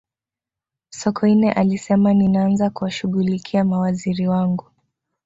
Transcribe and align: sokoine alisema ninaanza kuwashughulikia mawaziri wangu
sokoine 0.89 1.51
alisema 1.51 2.13
ninaanza 2.13 2.69
kuwashughulikia 2.69 3.63
mawaziri 3.65 4.27
wangu 4.27 4.65